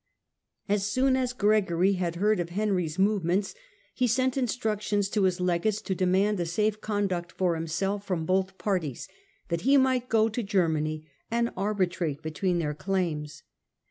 As 0.67 0.83
soon 0.87 1.15
as 1.15 1.31
Gregory 1.31 1.93
had 1.93 2.15
heard 2.15 2.39
of 2.39 2.49
Henry's 2.49 2.97
move 2.97 3.23
ments, 3.23 3.53
he 3.93 4.07
sent 4.07 4.35
instructions 4.35 5.07
to 5.09 5.25
his 5.25 5.39
legates 5.39 5.79
to 5.81 5.93
demand 5.93 6.39
a 6.39 6.45
safe 6.47 6.81
conduct 6.81 7.31
for 7.31 7.53
himself 7.53 8.03
from 8.03 8.25
both 8.25 8.57
parties, 8.57 9.07
that 9.49 9.61
he 9.61 9.77
might 9.77 10.09
go 10.09 10.27
to 10.27 10.41
Germany 10.41 11.07
and 11.29 11.51
arbitrate 11.55 12.23
between 12.23 12.57
their 12.57 12.73
claims. 12.73 13.43